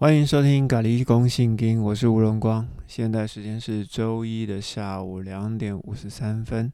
[0.00, 2.64] 欢迎收听《咖喱公信金》，我是吴荣光。
[2.86, 6.72] 现在时间是周一的下午两点五十三分。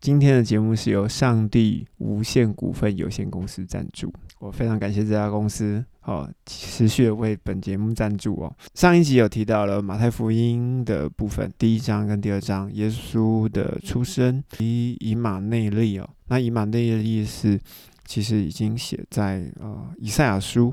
[0.00, 8.56] 今天的节目是由上帝无限股份有限公司赞助，我非常感谢这家公司哦，持续的为本节目赞助哦。
[8.74, 17.58] 上一集有提到了马太福音的部分，第一章跟第二章，耶稣的出生以以马内利哦，那以马内利是
[18.04, 20.72] 其实已经写在呃以赛亚书。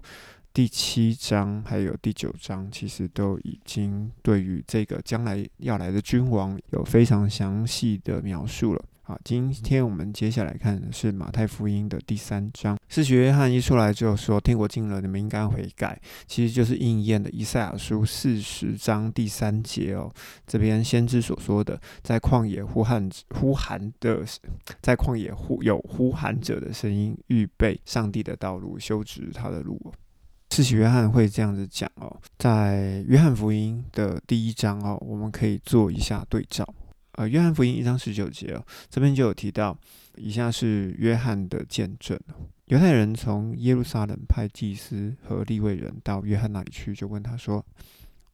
[0.57, 8.83] 第七章还有第九章，其实都已经对于这个将来要来的君王有非常详细的描述了。
[9.03, 12.75] 好，今天我们接下来看的是马太福音的第三章。
[12.89, 20.11] 施洗约翰一出来就说：“天国近了，你们应该悔改。”其实就是应验的以赛亚书四十章第三节哦。
[20.47, 24.25] 这边先知所说的，在旷野呼喊呼喊的，
[24.81, 29.93] 在旷野呼有呼喊者的声音，预备上帝的道路，修直他的路。
[30.57, 36.67] 施洗约翰会这样子讲哦，在约翰福音的第一章哦，我们可以做一下对照。
[37.11, 39.77] 呃，约翰福音一章十九节哦，这边就有提到，
[40.15, 42.19] 以下是约翰的见证
[42.65, 47.63] 犹太人从耶路撒冷派祭司和利未人到约翰那里去，就问他说：“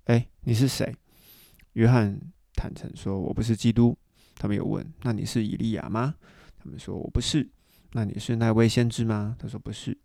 [0.07, 0.95] 哎，你是谁？”
[1.73, 2.17] 约翰
[2.55, 3.97] 坦诚说：“我不是基督。”
[4.39, 6.15] 他们有问：“那你是以利亚吗？”
[6.57, 7.45] 他们说：“我不是。”
[7.93, 9.35] 那你是那位先知吗？
[9.39, 9.97] 他说不是。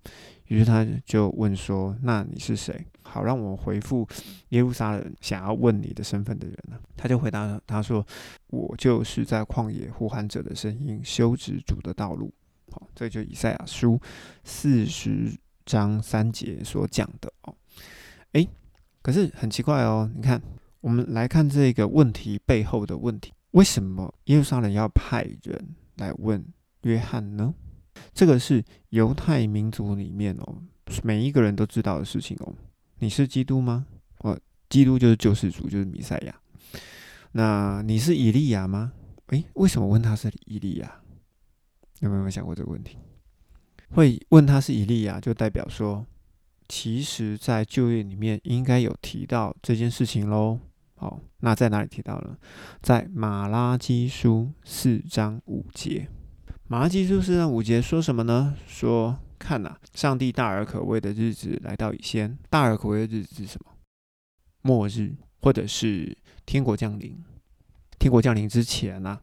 [0.46, 2.86] 于是他就问说：“那你是谁？
[3.02, 4.06] 好让我回复
[4.48, 8.06] 耶路撒冷想要问你的身份的人呢？”他就回答他说
[8.48, 12.32] ：“我就是在旷野呼喊者的声音，修直主的道路。”
[12.72, 14.00] 好，这就以赛亚书
[14.44, 15.30] 四十
[15.66, 17.54] 章三节所讲的哦。
[18.32, 18.48] 诶，
[19.02, 20.40] 可是很奇怪哦，你看，
[20.80, 26.42] 我们来看这个问题背后的问题：为什么耶路撒冷要派人来问
[26.82, 27.54] 约翰呢？
[28.18, 30.60] 这个是犹太民族里面哦，
[31.04, 32.52] 每一个人都知道的事情哦。
[32.98, 33.86] 你是基督吗？
[34.22, 34.36] 哦，
[34.68, 36.34] 基督就是救世主，就是弥赛亚。
[37.30, 38.92] 那你是以利亚吗？
[39.28, 41.00] 诶，为什么问他是以利亚？
[42.00, 42.98] 有没有想过这个问题？
[43.90, 46.04] 会问他是以利亚，就代表说，
[46.68, 50.58] 其实在就业里面应该有提到这件事情喽。
[50.96, 52.36] 好，那在哪里提到呢？
[52.82, 56.08] 在马拉基书四章五节。
[56.70, 58.54] 马拉基书四章五节说什么呢？
[58.66, 62.36] 说看呐，上帝大而可畏的日子来到以先。
[62.50, 63.72] 大而可畏的日子是什么？
[64.60, 66.14] 末日，或者是
[66.44, 67.24] 天国降临。
[67.98, 69.18] 天国降临之前呢，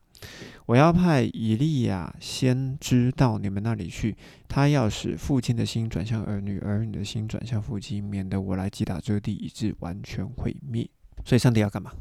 [0.65, 4.17] 我要派以利亚先知到你们那里去，
[4.47, 10.89] 他要使父亲的心转向儿女，儿女的心转向父亲，免得我来击打这地，以致完全毁灭。
[11.23, 11.91] 所以上帝要干嘛？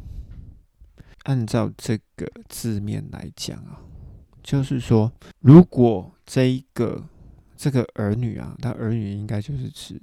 [1.24, 3.82] 按照这个字面来讲啊。
[4.44, 5.10] 就是说，
[5.40, 7.02] 如果这一个
[7.56, 9.98] 这个儿女啊，他儿女应该就是指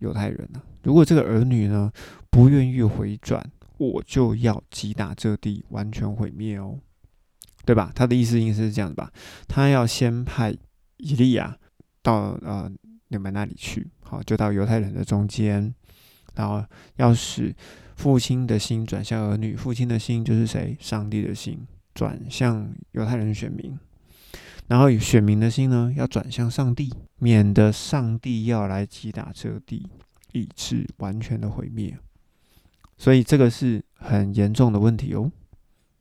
[0.00, 0.60] 犹太人啊。
[0.82, 1.90] 如果这个儿女呢
[2.28, 3.42] 不愿意回转，
[3.78, 6.76] 我就要击打这地，完全毁灭哦，
[7.64, 7.92] 对吧？
[7.94, 9.10] 他的意思应该是这样子吧？
[9.46, 10.52] 他要先派
[10.96, 11.56] 以利亚
[12.02, 12.70] 到呃
[13.08, 15.72] 你们那里去，好，就到犹太人的中间，
[16.34, 16.64] 然后
[16.96, 17.54] 要使
[17.96, 20.76] 父亲的心转向儿女，父亲的心就是谁？
[20.80, 21.64] 上帝的心。
[21.94, 23.78] 转向犹太人选民，
[24.66, 29.88] 然后选民的心呢，要转向上帝，免得上帝要来击打这地，
[30.32, 31.96] 以致完全的毁灭。
[32.96, 35.30] 所以这个是很严重的问题哦。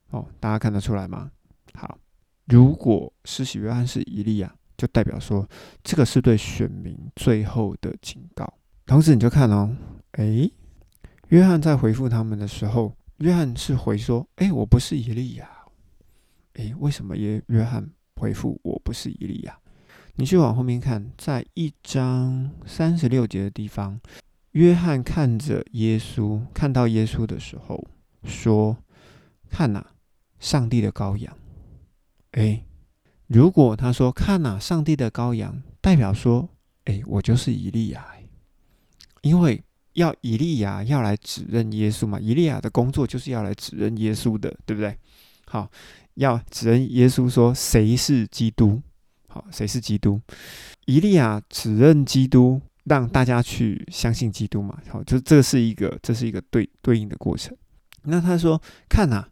[0.09, 1.31] 哦，大家看得出来吗？
[1.73, 1.97] 好，
[2.45, 5.47] 如果施洗约翰是伊利亚，就代表说
[5.83, 8.51] 这个是对选民最后的警告。
[8.85, 9.75] 同时你就看哦，
[10.13, 10.51] 诶，
[11.29, 15.49] 约翰在回复他们的时候，约翰是回说：“诶，我不是伊利亚。”
[16.53, 19.57] 诶，为什么约约翰回复我不是以利亚？
[20.15, 23.99] 你去往后面看，在一章三十六节的地方，
[24.51, 27.83] 约翰看着耶稣，看到耶稣的时候
[28.23, 28.77] 说
[29.49, 29.83] ：“看呐，
[30.39, 31.35] 上帝的羔羊。”
[32.33, 32.63] 诶，
[33.25, 36.47] 如果他说“看呐，上帝的羔羊”，代表说
[36.85, 38.05] ：“诶，我就是以利亚。”
[39.23, 44.95] 因为要以利亚要来指认耶稣嘛，以利亚的工作就是要来指认耶稣的，对不对？
[45.47, 45.71] 好。
[46.15, 48.81] 要指认耶稣说谁是基督？
[49.27, 50.21] 好，谁是基督？
[50.85, 54.79] 以利亚指认基督，让大家去相信基督嘛？
[54.89, 57.57] 好，就这是一个，这是一个对对应的过程。
[58.03, 59.25] 那他说：“看呐，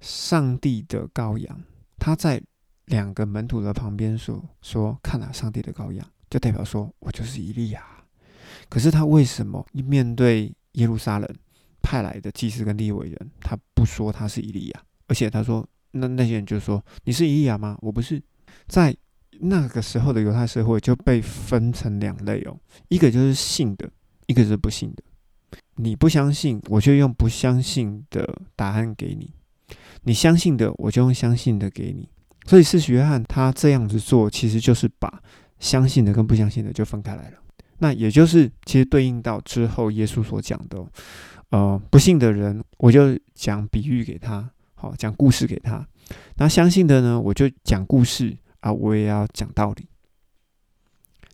[0.00, 1.60] 上帝的羔羊，
[1.98, 2.40] 他在
[2.86, 7.84] 两个门徒的旁边说说，看呐，上帝的羔羊，就代表说我就是以利亚。
[8.70, 11.28] 可是他为什么面对耶路撒冷
[11.82, 18.22] 派来的祭司跟利未人，他不说他是以利亚，而且他说。”那那些人就说：“你是伊利亚吗？”我不是。
[18.66, 18.94] 在
[19.40, 22.56] 那个时候的犹太社会就被分成两类哦，
[22.88, 23.90] 一个就是信的，
[24.26, 25.02] 一个是不信的。
[25.76, 29.26] 你不相信，我就用不相信的答案给你；
[30.02, 32.08] 你相信的，我就用相信的给你。
[32.46, 35.22] 所以，四约翰他这样子做，其实就是把
[35.58, 37.38] 相信的跟不相信的就分开来了。
[37.78, 40.86] 那也就是其实对应到之后耶稣所讲的，
[41.50, 44.48] 呃，不信的人，我就讲比喻给他，
[44.82, 45.80] 好讲故事给他；
[46.36, 49.86] 那相信的呢，我就讲故事啊，我也要讲道理。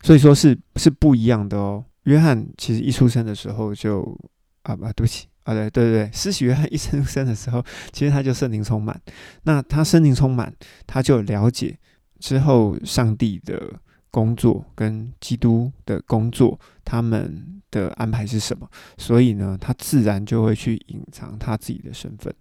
[0.03, 1.83] 所以说是是不一样的哦。
[2.03, 4.17] 约翰其实一出生的时候就
[4.61, 9.01] 啊不对不起啊对对对，施洗约翰一出生的时候，其实他就圣灵充满。
[9.43, 10.53] 那他圣灵充满，
[10.85, 11.75] 他就了解
[12.19, 13.73] 之后上帝的
[14.11, 18.69] 工作跟基督的工作，他们的安排是什么。
[18.97, 22.33] 所以呢，他自然就会去隐藏他自己的身份。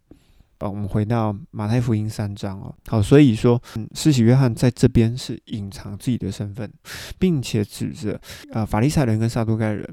[0.61, 6.71] 哦，我们回到马太福音三章哦，好，所以说，嗯，施洗约翰在这边是隐藏自己的身份，
[7.19, 8.21] 并且指着
[8.53, 9.87] 呃法利赛人跟撒都盖人，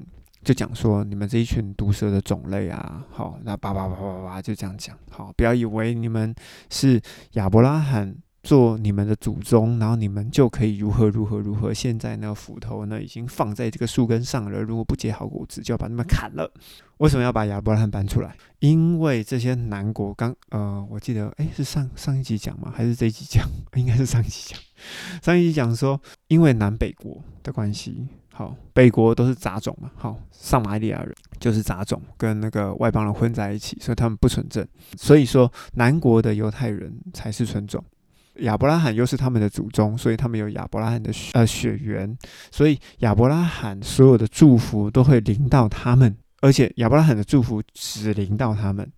[0.43, 6.33] 就讲说你们这一群毒蛇的种类啊，好，那叭叭叭叭叭就这样讲，好，不要以为你们
[6.69, 6.99] 是
[7.33, 8.15] 亚伯拉罕。
[8.45, 11.73] 做你们的祖宗，然后你们就可以如何如何如何。
[11.73, 14.61] 现在那个斧头呢，已经放在这个树根上了。
[14.61, 16.49] 如果不结好果子，就要把他们砍了。
[16.97, 18.35] 为什么要把亚伯拉罕搬出来？
[18.59, 22.71] 因为这些南国刚呃，我记得诶，是上上一集讲吗？
[22.73, 23.43] 还是这一集讲？
[23.73, 24.59] 应该是上一集讲。
[25.23, 34.65] 上一集讲说，因为南北国的关系，好，北国都是杂种嘛，好，上马利亚人就是杂种，跟那个外邦人混在一起，所以他们不纯正。
[34.95, 37.83] 所以说，南国的犹太人才是纯种。
[38.39, 42.17] 亚伯拉罕又是他们的祖宗，所以他们有亚伯拉罕的呃血缘，
[42.51, 48.91] 所以亚伯拉罕所有的祝福都会临到他们，而且亚伯拉罕的祝福只临到他们。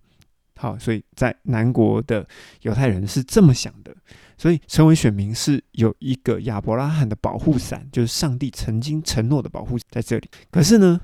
[0.56, 2.26] 好，所以在南国的
[2.62, 3.94] 犹太人是这么想的，
[4.36, 10.28] 所以成为选民是有一个亚伯拉罕的保护伞，就是上帝曾经承诺的保护在这里。
[10.50, 11.00] 可是呢？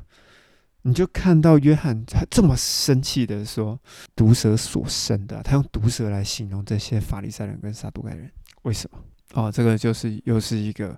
[0.86, 3.80] 你就看到约翰他这么生气的说
[4.14, 8.30] ：“毒蛇所生的，他用毒蛇来形容这些法利赛人跟撒都该人，
[8.64, 8.98] 为什么？
[9.32, 10.94] 哦，这个就是又是一个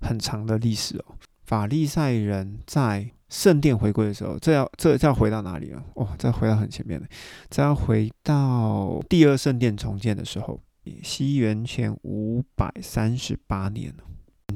[0.00, 1.14] 很长的历史哦。
[1.46, 5.80] 法利赛人在圣殿回归的时候，这要这要回到哪里了？
[5.94, 7.06] 哦，这回到很前面的，
[7.48, 10.60] 这要回到第二圣殿重建的时候，
[11.04, 13.94] 西元前五百三十八年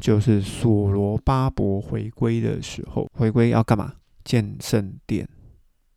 [0.01, 5.29] 就是所罗巴伯回归的时候，回归要干嘛？”建圣殿，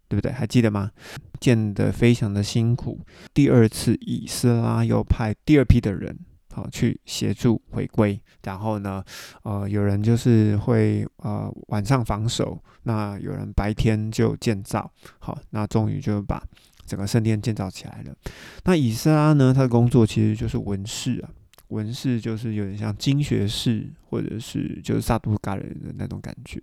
[0.08, 0.32] 对不对？
[0.32, 0.92] 还记得吗？
[1.40, 3.00] 建得非常的辛苦。
[3.34, 6.18] 第二次，以斯拉又派第二批的人，
[6.54, 8.20] 好去协助回归。
[8.44, 9.04] 然后呢，
[9.44, 14.90] 呃，有人就是会呃晚上防守，那有人白天就建造。
[15.20, 16.42] 好，那终于就把
[16.86, 18.16] 整个圣殿建造起来了。
[18.64, 21.30] 那以斯拉呢，他的工作其实就是文士啊，
[21.70, 26.62] 文士就是有点像经学士，或者是就是萨杜嘎人的那种感觉。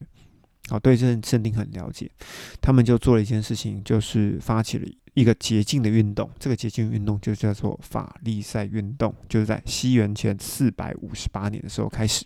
[0.69, 2.11] 好，对这圣经很了解，
[2.61, 6.31] 他们就做了一件事情，就是发起了一个洁净的运动。
[6.39, 12.25] 这个洁净运动就叫做法利赛运动，就是在西元前四百五十八年的时候开始。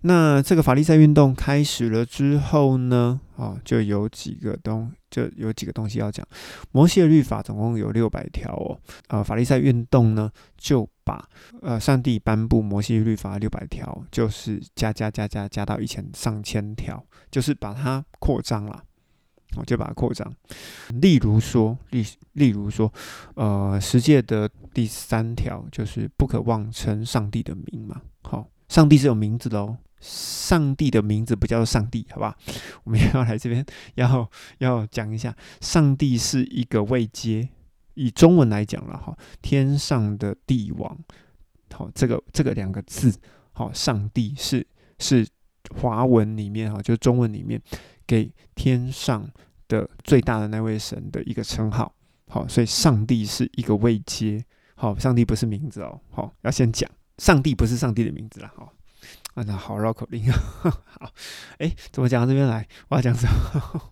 [0.00, 6.26] 那这个法利赛运动开始了之后呢，啊，就有几个东，就有几个东西要讲。
[6.72, 8.78] 摩西的律法总共有六百条哦，
[9.08, 11.26] 呃，法利赛运动呢，就把
[11.62, 18.82] 呃上帝颁布摩西律法六百条，就是加加加加加到以前上千条，就是把它扩张了，
[19.56, 20.34] 我就把它扩张。
[21.00, 22.92] 例如说，例例如说，
[23.34, 28.48] 呃，十诫的第三条就是不可妄称上帝的名嘛，好。
[28.68, 32.36] 上帝是有名字的哦，上帝的名字不叫做上帝，好吧？
[32.84, 37.48] 我们要来这边要要讲一下，上帝是一个位阶，
[37.94, 40.98] 以中文来讲了哈，天上的帝王，
[41.72, 43.14] 好，这个这个两个字，
[43.52, 44.66] 好，上帝是
[44.98, 45.26] 是
[45.76, 47.60] 华文里面哈，就是中文里面
[48.06, 49.26] 给天上
[49.68, 51.94] 的最大的那位神的一个称号，
[52.28, 54.44] 好，所以上帝是一个位阶，
[54.74, 56.90] 好，上帝不是名字哦，好，要先讲。
[57.18, 58.72] 上帝不是上帝的名字啦，好，
[59.34, 61.12] 啊，那好绕口令啊， 好，
[61.58, 62.66] 哎，怎么讲到这边来？
[62.88, 63.82] 我要讲什么？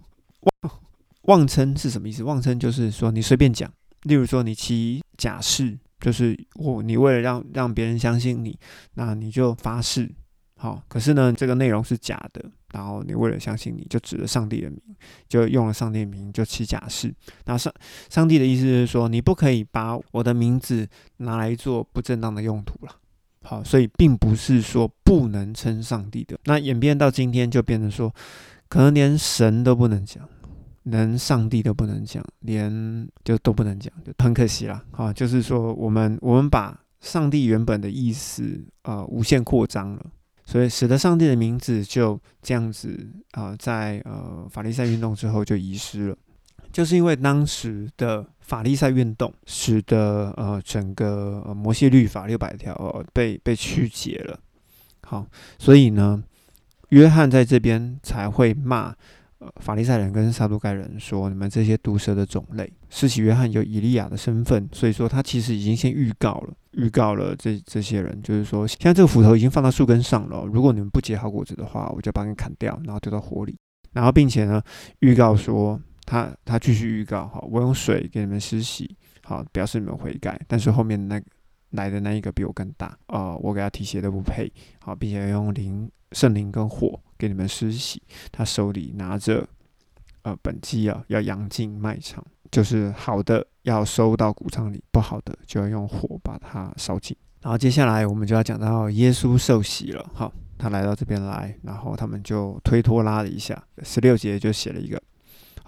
[0.62, 0.80] 妄
[1.22, 2.24] 妄称是什么意思？
[2.24, 8.58] 妄称就是说你随便讲，例如说你起假誓，就是我你为了让让别人相信你，
[8.94, 10.12] 那你就发誓，
[10.56, 14.80] 好，可是呢，这个内容是假的，然后你为了相信你就指着上帝的名，
[15.28, 17.14] 就用了上帝的名就起假誓。
[17.44, 17.72] 那上
[18.10, 20.88] 上帝的意思是说，你不可以把我的名字
[21.18, 22.96] 拿来做不正当的用途了。
[23.42, 26.38] 好，所以并不是说不能称上帝的。
[26.44, 28.14] 那演变到今天，就变成说，
[28.68, 30.26] 可能连神都不能讲，
[30.84, 34.82] 连上帝都不能讲，连就都不能讲，就很可惜啦。
[34.92, 40.06] 好，就是说，我们我们把上帝原本的意思啊无限扩张了，
[40.44, 42.96] 所以使得上帝的名字就这样子
[43.32, 46.16] 啊，在呃法利赛运动之后就遗失了。
[46.72, 54.38] 就是因为当时的法利赛运动，使得呃整个摩西律法六百条被被曲解了。
[55.02, 55.26] 好，
[55.58, 56.22] 所以呢，
[56.88, 58.94] 约翰在这边才会骂
[59.38, 73.54] 呃法利赛人跟撒都该人说：“你们这些毒蛇的种类。”施洗约翰有以利亚的身份，所以说他其实已经先预告了，预告了这这些人，就是说现在这个斧头已经放到树根上了，如果你们不结好果子的话，我就把你砍掉，然后丢到火里。
[73.92, 74.62] 然后并且呢，
[75.00, 75.80] 预告说。
[76.04, 80.40] 他他继续预告，好，我用水给你们施洗，好，表示你们悔改。
[80.46, 81.20] 但是后面那
[81.70, 88.02] 来的那一个比我更大，啊，我给他提鞋都不配，好，并且用灵圣灵跟火给你们施洗。
[88.30, 89.46] 他手里拿着
[90.22, 97.16] 呃本机啊，要扬进卖场，就是好的要收到谷仓里，不好的就要用火把它烧尽。
[97.40, 105.02] 然后接下来我们就要讲到耶稣受洗了，好，他来到这边来，然后他们就推拖拉了一下，十六节就写了一个。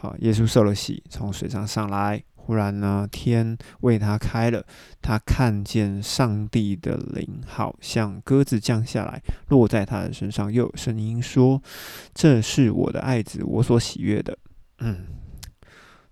[0.05, 2.23] 啊，耶稣受了洗，从水上上来。
[2.37, 4.63] 忽然呢，天为他开了，
[5.01, 10.53] 他看见上帝的灵好像鸽子降下来，落在他的身上。
[10.53, 11.63] 又有声音说
[12.13, 14.37] ：“这是我的爱子，我所喜悦的。”
[14.81, 15.07] 嗯，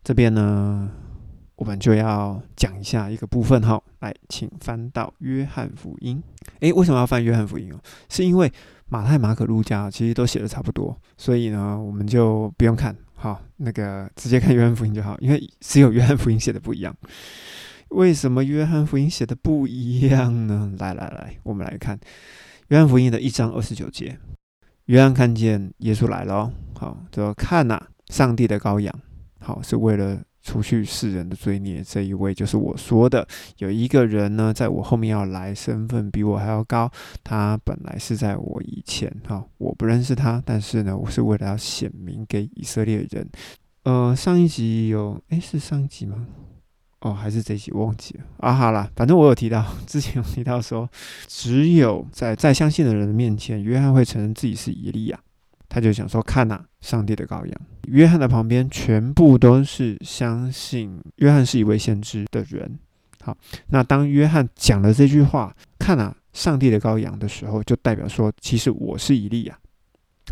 [0.03, 0.91] 这边呢，
[1.57, 3.79] 我们就要讲一下一个部分哈。
[4.01, 6.23] 来，请翻到约翰福音。
[6.61, 7.79] 诶，为什么要翻约翰福音哦？
[8.09, 8.51] 是因为
[8.89, 12.97] 马太、马可、路加其实都写的差不多，所以呢，我们就不用看。
[13.23, 16.93] 好，那个直接看约翰福音就好，因为只有约翰福音写的不一样。
[17.91, 20.75] 为什么约翰福音写的不一样呢？
[20.81, 21.97] 来来来，我们来看
[22.71, 24.19] 约翰福音的一章二十九节，
[24.87, 28.93] 约翰看见耶稣来了，好，就看呐，上帝的羔羊，
[29.39, 30.21] 好，是为了。
[30.43, 33.27] 除去世人的罪孽，这一位就是我说的。
[33.59, 36.91] 有一个人呢，在我后面要来，身份比我还要高。
[37.23, 43.29] 他本来是在我以前，哈，我不认识他，但是呢，我是为了要显明给以色列人。
[43.85, 46.27] 呃，上一集有，诶，是上一集吗？
[47.01, 48.53] 哦，还是这一集忘记了啊。
[48.53, 50.89] 好了，反正我有提到，之前有提到说，
[51.27, 55.19] 只有在在相信的人面前，约翰会承认自己是以利亚。
[55.75, 62.79] 他就想说：“看呐，上帝的羔羊。”约翰的旁边全部都是相信约翰是一位先知的人。
[63.23, 63.35] 好，
[63.69, 69.59] 那当约翰讲了这句话“看呐，上帝的羔羊”的时候，就代表说，其实我是以利亚，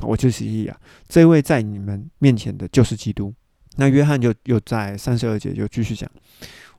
[0.02, 0.78] 我就是以利亚。
[1.09, 3.32] 这位在你们面前的就是基督。
[3.76, 6.11] 那约翰就又在三十二节就继续讲。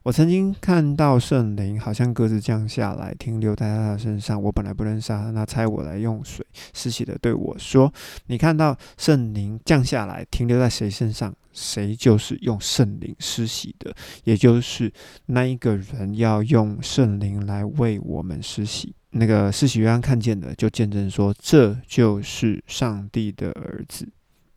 [0.04, 4.40] 我曾经看到圣灵好像鸽子降下来，停留在他的身上。
[4.40, 6.41] 我本来不认识他，那猜我来用水
[6.82, 7.92] 施洗的对我说
[8.26, 14.92] ：“你看到圣灵降下来，停留在谁身上，谁就是用圣灵施洗的，也就是
[15.26, 24.08] 那一个人要用圣灵来为我们施洗。”那个施洗约翰看见的，就见证说：“这就是上帝的儿子。”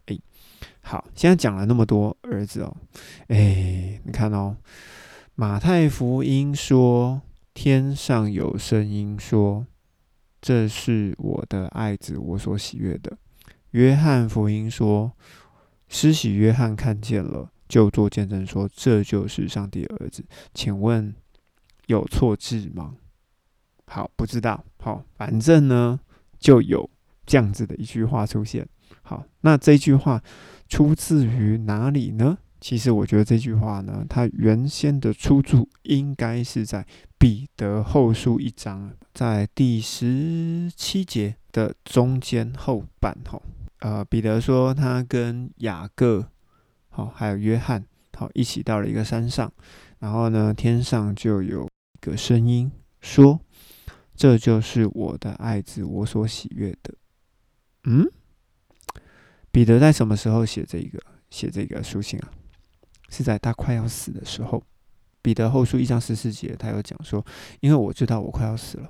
[0.07, 0.19] 诶，
[0.81, 2.75] 好，现在讲了那么多儿子哦，
[3.27, 4.55] 诶，你看哦。
[5.35, 7.21] 马太福音说
[7.53, 9.65] ：“天上有声音说，
[10.45, 13.17] 这是我的爱子，我所喜悦的。”
[13.73, 15.11] 约翰福音说
[15.89, 20.23] ：“施洗约翰看见了，就做见证说，这就是上帝儿子。”
[20.53, 21.15] 请问
[21.87, 22.93] 有错字吗？
[23.87, 24.63] 好，不知道。
[24.77, 25.99] 好，反正呢，
[26.37, 26.87] 就有
[27.25, 28.67] 这样子的一句话出现。
[29.01, 30.21] 好，那这句话
[30.67, 32.37] 出自于哪里呢？
[32.65, 36.83] 其实我觉得这句话呢，它原先的出处应该是在
[37.19, 43.39] 彼得后书一章，在第十七节的中间后半吼。
[43.81, 46.27] 呃，彼得说他跟雅各，
[46.89, 47.85] 好，还有约翰，
[48.17, 49.53] 好，一起到了一个山上，
[49.99, 53.39] 然后呢，天上就有一个声音说
[54.17, 56.95] ：“这就是我的爱子，我所喜悦的。”
[57.85, 58.09] 嗯，
[59.51, 62.31] 彼得在什么时候写这个写这个书信啊？
[63.09, 64.63] 是在他快要死的时候，
[65.21, 67.25] 彼得后书一章十四节，他有讲说
[67.61, 68.89] ：“因为我知道我快要死了。”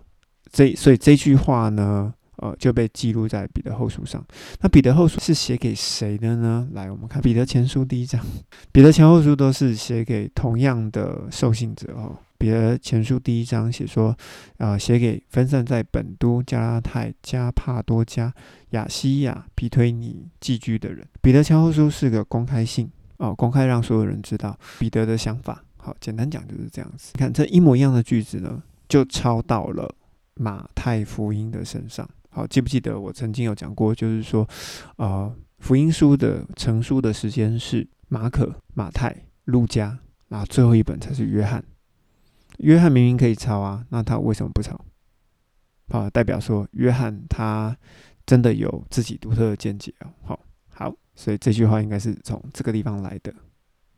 [0.51, 4.23] 这所以这句话呢，呃，就被记录在彼得后书上。
[4.61, 6.67] 那彼得后书是写给谁的呢？
[6.73, 8.23] 来，我们看彼得前书第一章，
[8.71, 12.17] 彼得前后书都是写给同样的受信者哦。
[12.37, 14.15] 彼得前书第一章写说
[14.59, 18.33] ：“啊，写给分散在本都、加拉太、加帕多加、
[18.71, 22.89] 亚西亚、皮推尼寄居的人。”彼得前后书是个公开信。
[23.17, 25.63] 哦，公开让所有人知道彼得的想法。
[25.77, 27.11] 好，简单讲就是这样子。
[27.13, 29.93] 你看这一模一样的句子呢，就抄到了
[30.33, 32.09] 马太福音的身上。
[32.29, 34.47] 好，记不记得我曾经有讲过，就是说，
[34.97, 41.63] 呃，福音书的成书的时间是马可、马太、路加，然后最后一本才是约翰。
[42.57, 44.79] 约翰明明可以抄啊，那他为什么不抄？
[45.89, 47.77] 好，代表说约翰他
[48.25, 50.09] 真的有自己独特的见解哦。
[50.23, 50.39] 好，
[50.75, 50.93] 好。
[51.17, 53.33] 所以这句话应该是从这个地方来的。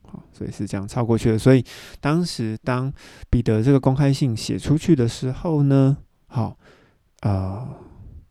[0.04, 1.38] 好，所以是这样抄过去的。
[1.38, 1.66] 所以
[2.00, 2.94] 当时当
[3.28, 6.56] 彼得这个公开信写出去的时候呢，好，
[7.22, 7.68] 呃，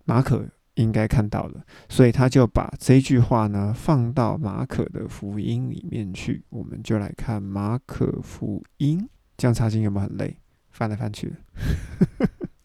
[0.05, 6.45] 马可应该看到了，所以他就把这句话呢放到马可的福音里面去。
[6.49, 10.39] 我们就来看马可福音，这样查经有没有很累？
[10.71, 11.35] 翻来翻去。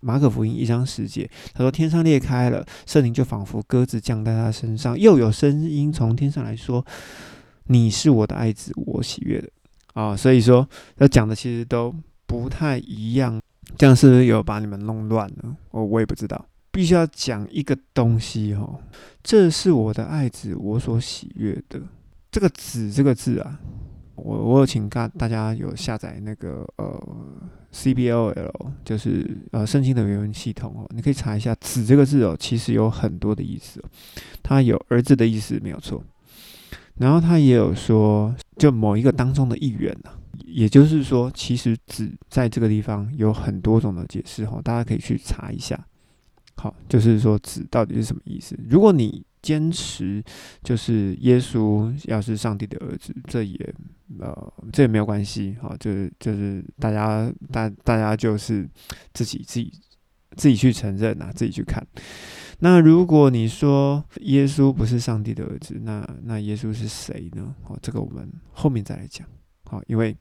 [0.01, 6.85] 马可福音一章十节，他说：“天上裂开了，圣灵就仿佛鸽子降在他身上，又有声音从天上来说
[7.67, 9.49] ：‘你是我的爱子，我喜悦的。’
[9.93, 10.67] 啊，所以说
[10.97, 11.93] 他讲的其实都
[12.25, 13.39] 不太一样。
[13.77, 15.55] 这样是不是有把你们弄乱了？
[15.69, 16.45] 我我也不知道。
[16.71, 18.79] 必须要讲一个东西哦，
[19.21, 21.79] 这是我的爱子，我所喜悦的。
[22.31, 23.59] 这个‘子’这个字啊。”
[24.23, 27.07] 我我有请大大家有下载那个呃
[27.73, 33.89] CBLL，就是呃圣经的原文系统哦，你可以查一下“子”这个字哦，其实有很多的意思哦。
[34.43, 36.03] 它有儿子的意思没有错，
[36.97, 40.11] 然后它也有说就某一个当中的一员呐，
[40.45, 45.79] 也就是说，其实“子”在这个地方有很多种的解释哦，大家可以去查一下。
[46.57, 48.55] 好，就是说“子”到底是什么意思？
[48.69, 50.23] 如果你坚持
[50.63, 53.73] 就是耶稣要是上帝的儿子，这也
[54.19, 58.69] 呃这也没有关系，好，就是就是大家大大家就是
[59.13, 59.71] 自己自己
[60.35, 61.85] 自己去承认啊，自己去看。
[62.59, 67.55] 那如果你说耶稣不是上帝的儿子，那那耶稣是谁呢？
[67.63, 69.27] 好，这个我们后面再来讲。
[69.65, 70.15] 好，因为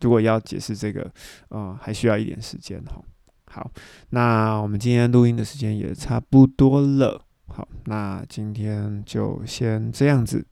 [0.00, 1.12] 如果要解释这个，
[1.48, 2.80] 呃，还需要一点时间。
[2.84, 3.02] 哈，
[3.46, 3.70] 好，
[4.10, 7.26] 那我们今天录音的时间也差不多了。
[7.52, 10.46] 好，那今天就先这样子，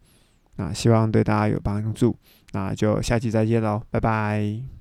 [0.56, 2.16] 那希望对大家有帮助，
[2.52, 4.77] 那就下期再见喽，拜拜。